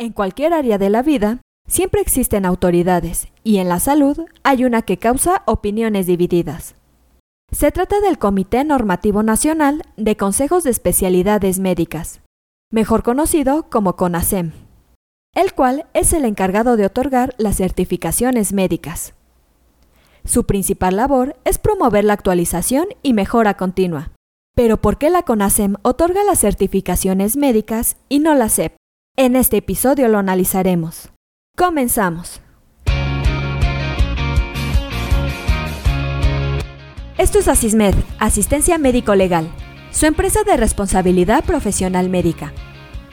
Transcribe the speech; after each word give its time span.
En 0.00 0.12
cualquier 0.12 0.54
área 0.54 0.78
de 0.78 0.90
la 0.90 1.02
vida, 1.02 1.40
siempre 1.66 2.00
existen 2.00 2.46
autoridades, 2.46 3.26
y 3.42 3.58
en 3.58 3.68
la 3.68 3.80
salud 3.80 4.16
hay 4.44 4.64
una 4.64 4.82
que 4.82 4.96
causa 4.96 5.42
opiniones 5.44 6.06
divididas. 6.06 6.76
Se 7.50 7.72
trata 7.72 8.00
del 8.00 8.16
Comité 8.16 8.62
Normativo 8.62 9.24
Nacional 9.24 9.82
de 9.96 10.16
Consejos 10.16 10.62
de 10.62 10.70
Especialidades 10.70 11.58
Médicas, 11.58 12.20
mejor 12.70 13.02
conocido 13.02 13.68
como 13.70 13.96
CONASEM, 13.96 14.52
el 15.34 15.52
cual 15.52 15.86
es 15.94 16.12
el 16.12 16.24
encargado 16.24 16.76
de 16.76 16.86
otorgar 16.86 17.34
las 17.36 17.56
certificaciones 17.56 18.52
médicas. 18.52 19.14
Su 20.24 20.44
principal 20.44 20.94
labor 20.94 21.36
es 21.44 21.58
promover 21.58 22.04
la 22.04 22.12
actualización 22.12 22.86
y 23.02 23.14
mejora 23.14 23.54
continua. 23.54 24.12
Pero 24.54 24.76
¿por 24.76 24.96
qué 24.98 25.10
la 25.10 25.22
CONASEM 25.22 25.74
otorga 25.82 26.22
las 26.22 26.38
certificaciones 26.38 27.36
médicas 27.36 27.96
y 28.08 28.20
no 28.20 28.34
la 28.34 28.48
SEP? 28.48 28.77
En 29.20 29.34
este 29.34 29.56
episodio 29.56 30.06
lo 30.06 30.18
analizaremos. 30.18 31.10
Comenzamos. 31.56 32.40
Esto 37.18 37.40
es 37.40 37.48
Asismed, 37.48 37.96
Asistencia 38.20 38.78
Médico 38.78 39.16
Legal, 39.16 39.48
su 39.90 40.06
empresa 40.06 40.44
de 40.44 40.56
responsabilidad 40.56 41.44
profesional 41.44 42.08
médica, 42.08 42.52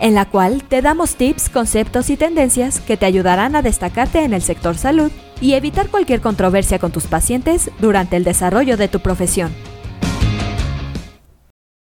en 0.00 0.16
la 0.16 0.28
cual 0.28 0.64
te 0.64 0.82
damos 0.82 1.14
tips, 1.14 1.48
conceptos 1.48 2.10
y 2.10 2.16
tendencias 2.16 2.80
que 2.80 2.96
te 2.96 3.06
ayudarán 3.06 3.54
a 3.54 3.62
destacarte 3.62 4.24
en 4.24 4.34
el 4.34 4.42
sector 4.42 4.76
salud 4.76 5.12
y 5.40 5.52
evitar 5.52 5.88
cualquier 5.88 6.20
controversia 6.20 6.80
con 6.80 6.90
tus 6.90 7.06
pacientes 7.06 7.70
durante 7.78 8.16
el 8.16 8.24
desarrollo 8.24 8.76
de 8.76 8.88
tu 8.88 8.98
profesión. 8.98 9.54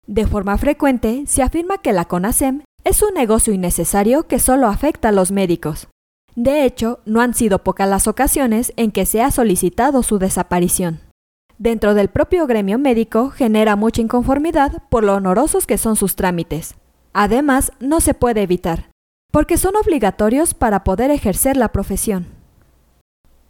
De 0.08 0.25
forma 0.25 0.58
frecuente, 0.58 1.25
se 1.27 1.44
afirma 1.44 1.77
que 1.77 1.94
la 1.94 2.05
CONASEM 2.05 2.63
es 2.87 3.01
un 3.01 3.13
negocio 3.13 3.51
innecesario 3.51 4.27
que 4.27 4.39
solo 4.39 4.67
afecta 4.67 5.09
a 5.09 5.11
los 5.11 5.29
médicos. 5.29 5.89
De 6.35 6.63
hecho, 6.63 6.99
no 7.05 7.19
han 7.19 7.33
sido 7.33 7.61
pocas 7.61 7.89
las 7.89 8.07
ocasiones 8.07 8.71
en 8.77 8.91
que 8.91 9.05
se 9.05 9.21
ha 9.21 9.29
solicitado 9.29 10.03
su 10.03 10.19
desaparición. 10.19 11.02
Dentro 11.57 11.95
del 11.95 12.07
propio 12.07 12.47
gremio 12.47 12.79
médico 12.79 13.29
genera 13.29 13.75
mucha 13.75 14.02
inconformidad 14.02 14.83
por 14.89 15.03
lo 15.03 15.16
honorosos 15.16 15.67
que 15.67 15.77
son 15.77 15.97
sus 15.97 16.16
trámites. 16.16 16.75
Además, 17.11 17.73
no 17.81 17.99
se 17.99 18.13
puede 18.13 18.44
evitar, 18.44 18.89
porque 19.33 19.57
son 19.57 19.75
obligatorios 19.75 20.53
para 20.53 20.85
poder 20.85 21.11
ejercer 21.11 21.57
la 21.57 21.73
profesión. 21.73 22.27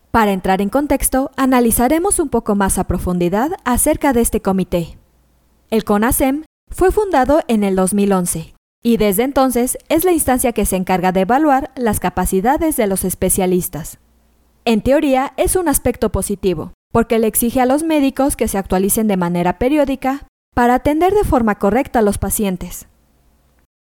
Para 0.09 0.31
entrar 0.31 0.61
en 0.61 0.69
contexto, 0.69 1.29
analizaremos 1.35 2.17
un 2.17 2.29
poco 2.29 2.55
más 2.55 2.79
a 2.79 2.85
profundidad 2.85 3.51
acerca 3.66 4.13
de 4.13 4.22
este 4.22 4.41
comité. 4.41 4.97
El 5.69 5.83
CONASEM 5.83 6.44
fue 6.72 6.91
fundado 6.91 7.44
en 7.47 7.63
el 7.63 7.75
2011 7.75 8.56
y 8.88 8.95
desde 8.95 9.23
entonces 9.23 9.77
es 9.89 10.05
la 10.05 10.13
instancia 10.13 10.53
que 10.53 10.66
se 10.66 10.77
encarga 10.77 11.11
de 11.11 11.19
evaluar 11.19 11.71
las 11.75 11.99
capacidades 11.99 12.77
de 12.77 12.88
los 12.88 13.03
especialistas. 13.03 13.99
En 14.63 14.79
teoría 14.79 15.33
es 15.35 15.57
un 15.57 15.67
aspecto 15.67 16.09
positivo, 16.09 16.71
porque 16.94 17.19
le 17.19 17.27
exige 17.27 17.59
a 17.59 17.66
los 17.66 17.83
médicos 17.83 18.38
que 18.38 18.47
se 18.47 18.57
actualicen 18.57 19.09
de 19.09 19.17
manera 19.17 19.59
periódica 19.59 20.25
para 20.55 20.75
atender 20.75 21.13
de 21.13 21.25
forma 21.25 21.55
correcta 21.55 21.99
a 21.99 22.02
los 22.02 22.17
pacientes. 22.17 22.88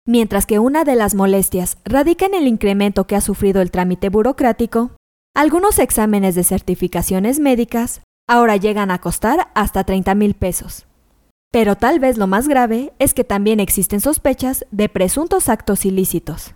Mientras 0.08 0.44
que 0.44 0.58
una 0.58 0.82
de 0.82 0.97
las 0.97 1.14
molestias 1.14 1.78
radica 1.84 2.27
en 2.27 2.34
el 2.34 2.48
incremento 2.48 3.06
que 3.06 3.14
ha 3.14 3.20
sufrido 3.20 3.62
el 3.62 3.70
trámite 3.70 4.08
burocrático, 4.08 4.91
algunos 5.36 5.78
exámenes 5.78 6.34
de 6.34 6.42
certificaciones 6.42 7.38
médicas 7.38 8.00
ahora 8.28 8.56
llegan 8.56 8.91
a 8.91 9.00
costar 9.00 9.52
hasta 9.54 9.84
30 9.84 10.16
mil 10.16 10.34
pesos. 10.34 10.88
Pero 11.53 11.75
tal 11.77 11.98
vez 11.98 12.17
lo 12.17 12.27
más 12.27 12.47
grave 12.47 12.93
es 12.98 13.12
que 13.12 13.25
también 13.25 13.59
existen 13.59 14.01
sospechas 14.01 14.65
de 14.70 14.89
presuntos 14.89 15.48
actos 15.48 15.84
ilícitos. 15.84 16.55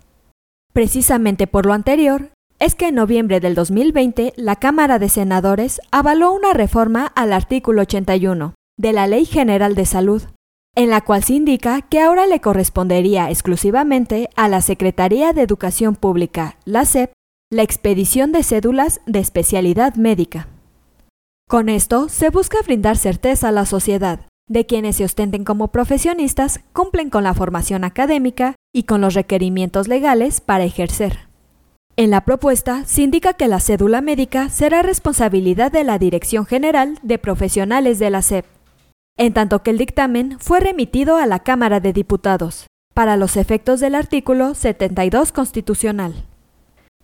Precisamente 0.73 1.47
por 1.47 1.67
lo 1.67 1.73
anterior, 1.73 2.31
es 2.61 2.77
que 2.77 2.89
en 2.89 2.95
noviembre 2.95 3.41
del 3.41 3.57
2020 3.57 4.35
la 4.37 4.57
Cámara 4.57 5.01
de 5.01 5.09
Senadores 5.09 5.81
avaló 5.91 6.33
una 6.33 6.53
reforma 6.53 7.07
al 7.07 7.33
artículo 7.33 7.83
81 7.83 8.55
de 8.79 8.93
la 8.93 9.09
Ley 9.09 9.25
General 9.25 9.75
de 9.75 9.85
Salud, 9.85 10.23
en 10.77 10.91
la 10.91 11.01
cual 11.01 11.25
se 11.25 11.35
indica 11.35 11.83
que 11.83 12.01
ahora 12.01 12.27
le 12.27 12.41
correspondería 12.41 13.31
exclusivamente 13.31 14.31
a 14.37 14.49
la 14.49 14.61
Secretaría 14.61 15.33
de 15.33 15.43
Educación 15.43 15.97
Pública, 15.97 16.57
la 16.65 16.85
SEP, 16.85 17.13
la 17.51 17.63
expedición 17.63 18.31
de 18.33 18.45
cédulas 18.45 19.01
de 19.07 19.19
especialidad 19.19 19.95
médica. 19.97 20.49
Con 21.49 21.69
esto 21.69 22.09
se 22.09 22.31
busca 22.31 22.59
brindar 22.63 22.97
certeza 22.97 23.49
a 23.49 23.53
la 23.53 23.67
sociedad 23.67 24.27
de 24.49 24.67
quienes 24.67 24.97
se 24.97 25.05
ostenten 25.05 25.45
como 25.45 25.69
profesionistas 25.69 26.61
cumplen 26.73 27.11
con 27.11 27.25
la 27.25 27.35
formación 27.35 27.85
académica 27.85 28.57
y 28.75 28.85
con 28.85 29.01
los 29.01 29.15
requerimientos 29.15 29.89
legales 29.89 30.41
para 30.41 30.65
ejercer. 30.65 31.29
En 31.97 32.11
la 32.11 32.25
propuesta 32.25 32.85
se 32.87 33.03
indica 33.03 33.35
que 33.35 33.47
la 33.47 33.61
cédula 33.61 34.01
médica 34.01 34.49
será 34.49 34.83
responsabilidad 34.83 35.71
de 35.71 35.85
la 35.85 35.99
Dirección 35.99 36.45
General 36.45 36.99
de 37.03 37.19
Profesionales 37.19 37.99
de 37.99 38.11
la 38.11 38.21
SEP, 38.21 38.45
en 39.17 39.33
tanto 39.33 39.63
que 39.63 39.71
el 39.71 39.79
dictamen 39.79 40.39
fue 40.41 40.59
remitido 40.59 41.17
a 41.17 41.27
la 41.27 41.39
Cámara 41.39 41.79
de 41.79 41.93
Diputados, 41.93 42.67
para 42.95 43.17
los 43.17 43.37
efectos 43.37 43.79
del 43.79 43.95
artículo 43.95 44.55
72 44.55 45.31
constitucional. 45.31 46.27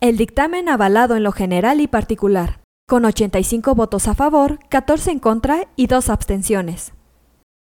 El 0.00 0.16
dictamen 0.16 0.68
avalado 0.68 1.14
en 1.14 1.22
lo 1.22 1.30
general 1.30 1.80
y 1.80 1.86
particular, 1.86 2.60
con 2.88 3.04
85 3.04 3.76
votos 3.76 4.08
a 4.08 4.14
favor, 4.14 4.58
14 4.70 5.12
en 5.12 5.18
contra 5.20 5.68
y 5.76 5.86
2 5.86 6.08
abstenciones. 6.08 6.92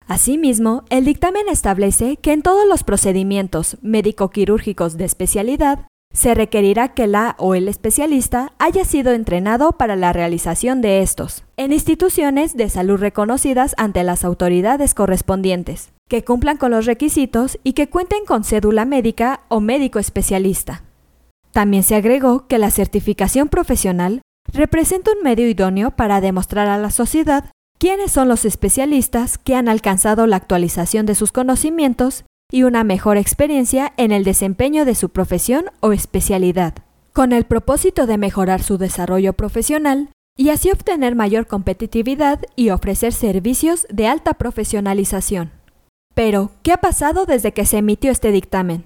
Asimismo, 0.07 0.83
el 0.89 1.03
dictamen 1.03 1.47
establece 1.49 2.17
que 2.17 2.31
en 2.31 2.43
todos 2.43 2.67
los 2.67 2.83
procedimientos 2.83 3.77
médico-quirúrgicos 3.81 4.97
de 4.97 5.05
especialidad 5.05 5.88
se 6.13 6.33
requerirá 6.33 6.93
que 6.93 7.07
la 7.07 7.35
o 7.39 7.55
el 7.55 7.67
especialista 7.67 8.53
haya 8.57 8.85
sido 8.85 9.11
entrenado 9.11 9.73
para 9.73 9.95
la 9.95 10.13
realización 10.13 10.81
de 10.81 11.01
estos 11.01 11.43
en 11.57 11.73
instituciones 11.73 12.55
de 12.55 12.69
salud 12.69 12.97
reconocidas 12.97 13.73
ante 13.77 14.03
las 14.03 14.23
autoridades 14.23 14.93
correspondientes, 14.93 15.91
que 16.07 16.23
cumplan 16.23 16.57
con 16.57 16.72
los 16.72 16.85
requisitos 16.85 17.59
y 17.63 17.73
que 17.73 17.89
cuenten 17.89 18.25
con 18.25 18.43
cédula 18.43 18.85
médica 18.85 19.41
o 19.49 19.59
médico 19.59 19.99
especialista. 19.99 20.83
También 21.51 21.83
se 21.83 21.95
agregó 21.95 22.47
que 22.47 22.59
la 22.59 22.69
certificación 22.69 23.49
profesional 23.49 24.22
representa 24.53 25.11
un 25.11 25.23
medio 25.23 25.49
idóneo 25.49 25.91
para 25.91 26.22
demostrar 26.22 26.67
a 26.67 26.77
la 26.77 26.91
sociedad 26.91 27.51
quiénes 27.78 28.12
son 28.12 28.28
los 28.28 28.46
especialistas 28.46 29.38
que 29.38 29.56
han 29.56 29.69
alcanzado 29.69 30.28
la 30.28 30.38
actualización 30.38 31.06
de 31.06 31.16
sus 31.16 31.31
conocimientos 31.31 32.25
y 32.52 32.63
una 32.63 32.84
mejor 32.84 33.18
experiencia 33.18 33.94
en 33.97 34.12
el 34.12 34.24
desempeño 34.24 34.86
de 34.86 34.96
su 34.96 35.09
profesión 35.09 35.66
o 35.80 35.91
especialidad, 35.91 36.75
con 37.14 37.34
el 37.34 37.46
propósito 37.46 38.06
de 38.08 38.18
mejorar 38.18 38.62
su 38.62 38.78
desarrollo 38.78 39.34
profesional 39.34 40.09
y 40.38 40.50
así 40.50 40.69
obtener 40.69 41.16
mayor 41.16 41.47
competitividad 41.47 42.41
y 42.56 42.69
ofrecer 42.69 43.14
servicios 43.14 43.88
de 43.90 44.08
alta 44.08 44.34
profesionalización. 44.34 45.52
Pero, 46.14 46.52
¿qué 46.64 46.72
ha 46.72 46.78
pasado 46.78 47.25
desde 47.25 47.52
que 47.52 47.66
se 47.66 47.78
emitió 47.78 48.12
este 48.12 48.31
dictamen? 48.31 48.85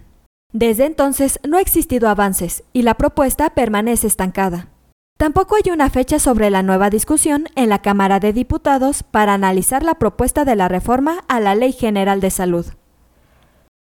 Desde 0.51 0.85
entonces 0.85 1.39
no 1.47 1.57
ha 1.57 1.61
existido 1.61 2.09
avances 2.09 2.63
y 2.73 2.81
la 2.81 2.95
propuesta 2.95 3.51
permanece 3.51 4.07
estancada. 4.07 4.69
Tampoco 5.19 5.57
hay 5.57 5.69
una 5.69 5.89
fecha 5.89 6.17
sobre 6.17 6.49
la 6.49 6.63
nueva 6.63 6.89
discusión 6.89 7.49
en 7.55 7.67
la 7.67 7.81
Cámara 7.81 8.21
de 8.21 8.31
Diputados 8.31 9.03
para 9.03 9.33
analizar 9.33 9.83
la 9.83 9.95
propuesta 9.95 10.45
de 10.45 10.55
la 10.55 10.69
reforma 10.69 11.25
a 11.27 11.41
la 11.41 11.55
Ley 11.55 11.73
General 11.73 12.21
de 12.21 12.29
Salud. 12.29 12.65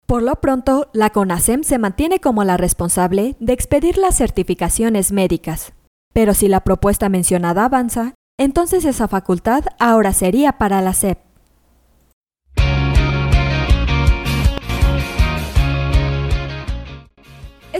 Por 0.06 0.24
lo 0.24 0.34
pronto, 0.41 0.91
la 0.92 1.10
CONASEM 1.10 1.62
se 1.62 1.78
mantiene 1.78 2.18
como 2.18 2.42
la 2.42 2.56
responsable 2.56 3.36
de 3.38 3.52
expedir 3.52 3.96
las 3.96 4.16
certificaciones 4.16 5.12
médicas. 5.12 5.72
Pero 6.12 6.34
si 6.34 6.48
la 6.48 6.64
propuesta 6.64 7.08
mencionada 7.08 7.66
avanza, 7.66 8.14
entonces 8.36 8.84
esa 8.84 9.06
facultad 9.06 9.66
ahora 9.78 10.12
sería 10.12 10.58
para 10.58 10.82
la 10.82 10.94
SEP. 10.94 11.29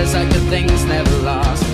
Says 0.00 0.12
that 0.14 0.32
good 0.32 0.48
things 0.48 0.82
never 0.86 1.14
last. 1.18 1.69